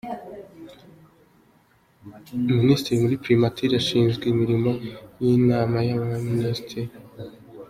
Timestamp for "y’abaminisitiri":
5.87-6.93